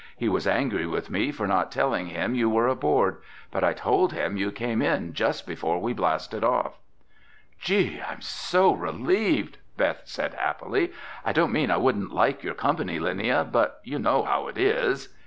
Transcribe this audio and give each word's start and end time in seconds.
He 0.17 0.27
was 0.27 0.47
angry 0.47 0.87
with 0.87 1.11
me 1.11 1.31
for 1.31 1.45
not 1.45 1.71
telling 1.71 2.07
him 2.07 2.33
you 2.33 2.49
were 2.49 2.67
aboard, 2.67 3.21
but 3.51 3.63
I 3.63 3.73
told 3.73 4.13
him 4.13 4.35
you 4.35 4.51
came 4.51 4.81
in 4.81 5.13
just 5.13 5.45
before 5.45 5.77
we 5.79 5.93
blasted 5.93 6.43
off." 6.43 6.79
"Gee, 7.59 8.01
I'm 8.09 8.19
so 8.19 8.73
relieved!" 8.73 9.59
Beth 9.77 10.01
said 10.05 10.33
happily. 10.33 10.91
"I 11.23 11.33
don't 11.33 11.53
mean 11.53 11.69
I 11.69 11.77
wouldn't 11.77 12.11
like 12.15 12.41
your 12.41 12.55
company, 12.55 12.97
Linnia, 12.97 13.43
but 13.51 13.79
you 13.83 13.99
know 13.99 14.23
how 14.23 14.47
it 14.47 14.57
is." 14.57 15.13